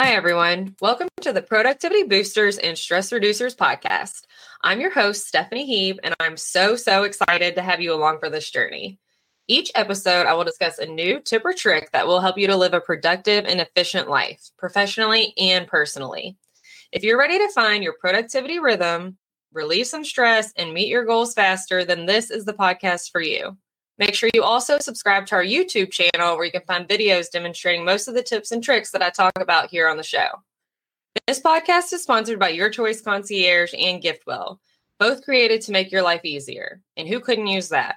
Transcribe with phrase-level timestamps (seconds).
[0.00, 0.76] Hi, everyone.
[0.80, 4.26] Welcome to the Productivity Boosters and Stress Reducers podcast.
[4.62, 8.30] I'm your host, Stephanie Heeb, and I'm so, so excited to have you along for
[8.30, 9.00] this journey.
[9.48, 12.56] Each episode, I will discuss a new tip or trick that will help you to
[12.56, 16.36] live a productive and efficient life, professionally and personally.
[16.92, 19.18] If you're ready to find your productivity rhythm,
[19.52, 23.56] relieve some stress, and meet your goals faster, then this is the podcast for you.
[23.98, 27.84] Make sure you also subscribe to our YouTube channel where you can find videos demonstrating
[27.84, 30.28] most of the tips and tricks that I talk about here on the show.
[31.26, 34.58] This podcast is sponsored by Your Choice Concierge and GiftWell,
[35.00, 36.80] both created to make your life easier.
[36.96, 37.96] And who couldn't use that?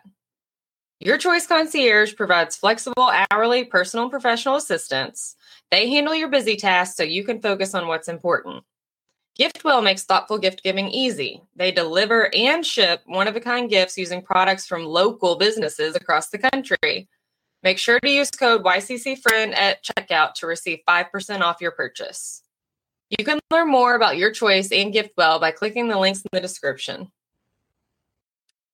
[0.99, 5.35] Your Choice Concierge provides flexible hourly personal and professional assistance.
[5.69, 8.63] They handle your busy tasks so you can focus on what's important.
[9.41, 11.41] GiftWell makes thoughtful gift giving easy.
[11.55, 16.29] They deliver and ship one of a kind gifts using products from local businesses across
[16.29, 17.09] the country.
[17.63, 22.43] Make sure to use code YCCFriend at checkout to receive 5% off your purchase.
[23.09, 26.39] You can learn more about your choice and GiftWell by clicking the links in the
[26.39, 27.11] description.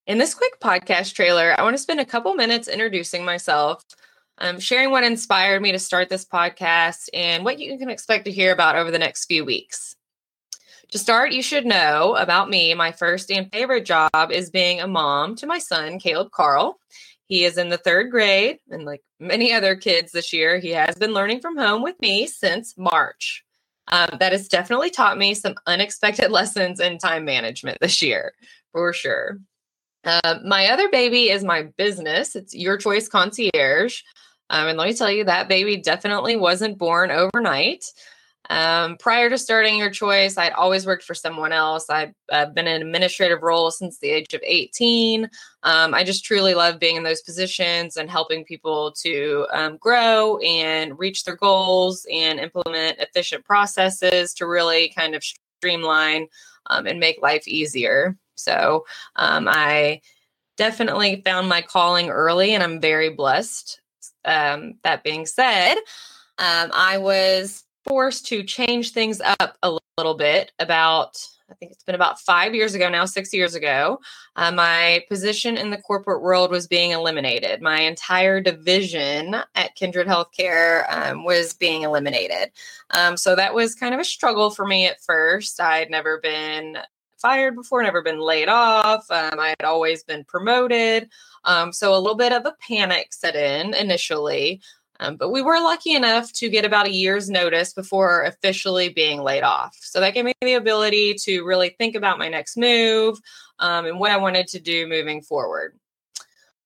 [0.05, 3.85] In this quick podcast trailer, I want to spend a couple minutes introducing myself,
[4.39, 8.31] um, sharing what inspired me to start this podcast, and what you can expect to
[8.33, 9.96] hear about over the next few weeks.
[10.91, 12.73] To start, you should know about me.
[12.73, 16.79] My first and favorite job is being a mom to my son, Caleb Carl.
[17.25, 20.95] He is in the third grade, and like many other kids this year, he has
[20.95, 23.43] been learning from home with me since March.
[23.89, 28.33] Um, that has definitely taught me some unexpected lessons in time management this year,
[28.71, 29.39] for sure.
[30.05, 32.33] Uh, my other baby is my business.
[32.33, 34.01] It's Your Choice Concierge.
[34.49, 37.83] Um, and let me tell you, that baby definitely wasn't born overnight.
[38.49, 41.89] Um, prior to starting your choice, I'd always worked for someone else.
[41.89, 45.29] I've uh, been in an administrative role since the age of 18.
[45.63, 50.37] Um, I just truly love being in those positions and helping people to um, grow
[50.37, 56.27] and reach their goals and implement efficient processes to really kind of streamline
[56.67, 58.17] um, and make life easier.
[58.35, 58.85] So
[59.15, 60.01] um, I
[60.55, 63.81] definitely found my calling early and I'm very blessed.
[64.25, 65.75] Um, that being said,
[66.39, 71.17] I was forced to change things up a little bit about
[71.49, 74.01] I think it's been about five years ago now, six years ago.
[74.35, 77.61] Uh, my position in the corporate world was being eliminated.
[77.61, 82.51] My entire division at Kindred Healthcare um, was being eliminated.
[82.91, 85.61] Um, so that was kind of a struggle for me at first.
[85.61, 86.79] I had never been
[87.17, 89.09] fired before, never been laid off.
[89.09, 91.09] Um, I had always been promoted.
[91.45, 94.61] Um, so a little bit of a panic set in initially.
[94.99, 99.21] Um, but we were lucky enough to get about a year's notice before officially being
[99.21, 99.77] laid off.
[99.79, 103.19] So that gave me the ability to really think about my next move
[103.59, 105.77] um, and what I wanted to do moving forward.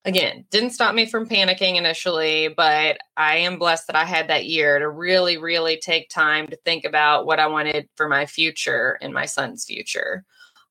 [0.04, 4.46] Again, didn't stop me from panicking initially, but I am blessed that I had that
[4.46, 8.98] year to really, really take time to think about what I wanted for my future
[9.02, 10.26] and my son's future.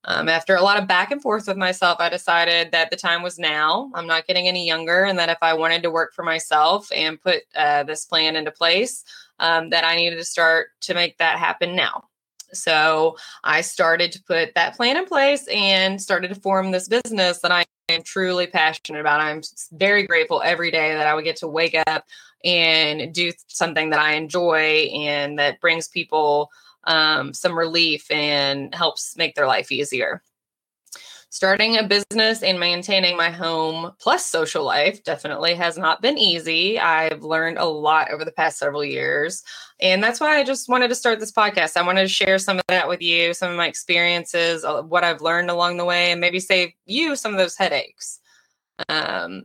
[0.04, 3.22] Um, after a lot of back and forth with myself, I decided that the time
[3.22, 3.90] was now.
[3.94, 7.20] I'm not getting any younger, and that if I wanted to work for myself and
[7.20, 9.04] put uh, this plan into place,
[9.40, 12.04] um, that I needed to start to make that happen now.
[12.52, 17.40] So I started to put that plan in place and started to form this business
[17.40, 19.20] that I am truly passionate about.
[19.20, 22.04] I'm very grateful every day that I would get to wake up
[22.44, 26.50] and do something that I enjoy and that brings people
[26.84, 30.22] um, some relief and helps make their life easier.
[31.32, 36.76] Starting a business and maintaining my home plus social life definitely has not been easy.
[36.76, 39.44] I've learned a lot over the past several years.
[39.80, 41.76] And that's why I just wanted to start this podcast.
[41.76, 45.04] I wanted to share some of that with you, some of my experiences, uh, what
[45.04, 48.18] I've learned along the way, and maybe save you some of those headaches.
[48.88, 49.44] Um,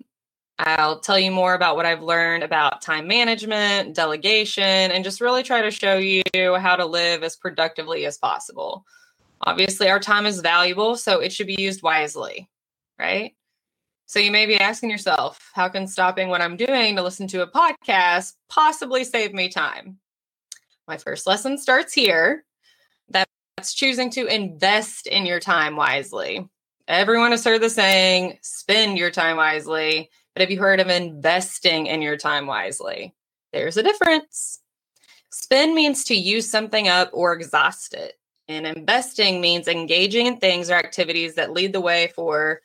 [0.57, 5.43] I'll tell you more about what I've learned about time management, delegation, and just really
[5.43, 8.85] try to show you how to live as productively as possible.
[9.41, 12.49] Obviously, our time is valuable, so it should be used wisely,
[12.97, 13.35] right?
[14.05, 17.41] So you may be asking yourself, how can stopping what I'm doing to listen to
[17.41, 19.99] a podcast possibly save me time?
[20.87, 22.45] My first lesson starts here.
[23.09, 26.47] That's choosing to invest in your time wisely.
[26.87, 30.09] Everyone has heard the saying, spend your time wisely.
[30.35, 33.15] But have you heard of investing in your time wisely?
[33.53, 34.59] There's a difference.
[35.31, 38.15] Spend means to use something up or exhaust it.
[38.49, 42.61] And investing means engaging in things or activities that lead the way for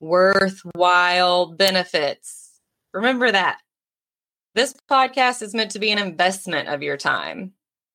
[0.00, 2.60] worthwhile benefits.
[2.92, 3.58] Remember that.
[4.54, 7.52] This podcast is meant to be an investment of your time.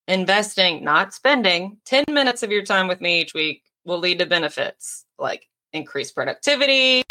[0.07, 4.25] Investing, not spending, 10 minutes of your time with me each week will lead to
[4.25, 7.03] benefits like increased productivity,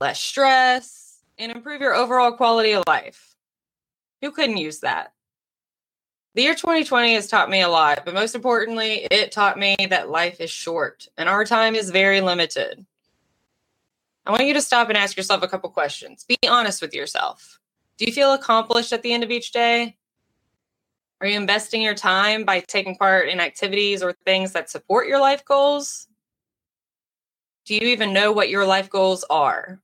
[0.00, 3.34] less stress, and improve your overall quality of life.
[4.20, 5.12] Who couldn't use that?
[6.34, 10.08] The year 2020 has taught me a lot, but most importantly, it taught me that
[10.08, 12.86] life is short and our time is very limited.
[14.24, 16.24] I want you to stop and ask yourself a couple questions.
[16.24, 17.58] Be honest with yourself.
[17.98, 19.98] Do you feel accomplished at the end of each day?
[21.20, 25.20] Are you investing your time by taking part in activities or things that support your
[25.20, 26.08] life goals?
[27.64, 29.80] Do you even know what your life goals are?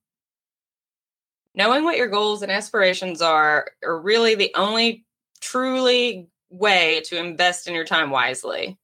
[1.58, 5.04] Knowing what your goals and aspirations are are really the only
[5.40, 8.78] truly way to invest in your time wisely.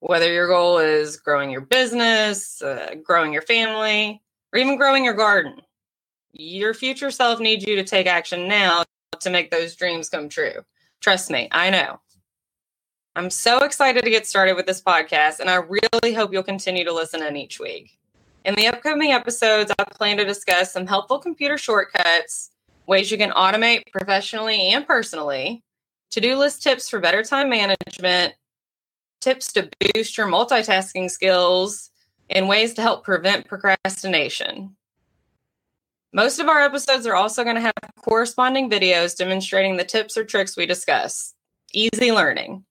[0.00, 4.20] Whether your goal is growing your business, uh, growing your family,
[4.52, 5.62] or even growing your garden,
[6.32, 8.84] your future self needs you to take action now
[9.20, 10.64] to make those dreams come true.
[11.00, 11.98] Trust me, I know.
[13.16, 16.84] I'm so excited to get started with this podcast, and I really hope you'll continue
[16.84, 17.98] to listen in each week.
[18.44, 22.50] In the upcoming episodes, I plan to discuss some helpful computer shortcuts,
[22.86, 25.62] ways you can automate professionally and personally,
[26.10, 28.34] to do list tips for better time management,
[29.20, 31.90] tips to boost your multitasking skills,
[32.30, 34.76] and ways to help prevent procrastination.
[36.12, 40.24] Most of our episodes are also going to have corresponding videos demonstrating the tips or
[40.24, 41.34] tricks we discuss.
[41.74, 42.64] Easy learning.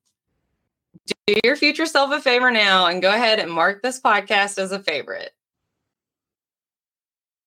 [1.05, 4.71] Do your future self a favor now and go ahead and mark this podcast as
[4.71, 5.33] a favorite.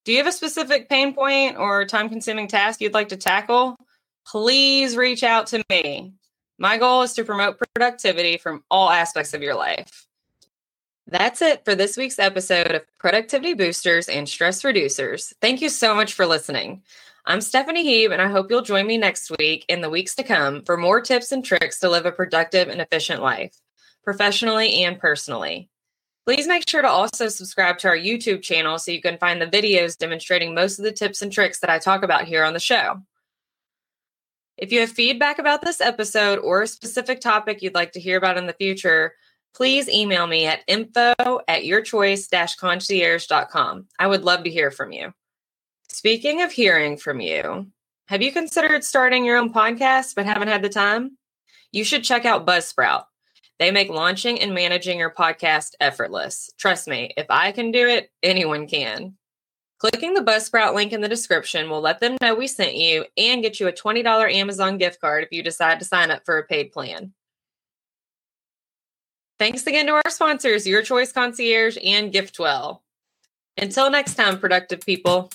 [0.05, 3.77] Do you have a specific pain point or time consuming task you'd like to tackle?
[4.25, 6.13] please reach out to me.
[6.57, 10.07] My goal is to promote productivity from all aspects of your life.
[11.07, 15.33] That's it for this week's episode of Productivity Boosters and Stress Reducers.
[15.41, 16.83] Thank you so much for listening.
[17.25, 20.23] I'm Stephanie Heeb, and I hope you'll join me next week in the weeks to
[20.23, 23.53] come for more tips and tricks to live a productive and efficient life,
[24.03, 25.70] professionally and personally.
[26.25, 29.47] Please make sure to also subscribe to our YouTube channel so you can find the
[29.47, 32.59] videos demonstrating most of the tips and tricks that I talk about here on the
[32.59, 33.01] show.
[34.57, 38.17] If you have feedback about this episode or a specific topic you'd like to hear
[38.17, 39.13] about in the future,
[39.55, 41.15] please email me at info
[41.47, 43.87] at yourchoice-concierge.com.
[43.97, 45.11] I would love to hear from you.
[45.89, 47.65] Speaking of hearing from you,
[48.07, 51.17] have you considered starting your own podcast but haven't had the time?
[51.71, 53.05] You should check out Buzzsprout.
[53.61, 56.49] They make launching and managing your podcast effortless.
[56.57, 59.13] Trust me, if I can do it, anyone can.
[59.77, 63.43] Clicking the Buzzsprout link in the description will let them know we sent you and
[63.43, 66.43] get you a $20 Amazon gift card if you decide to sign up for a
[66.43, 67.13] paid plan.
[69.37, 72.79] Thanks again to our sponsors, Your Choice Concierge and GiftWell.
[73.57, 75.29] Until next time, productive people.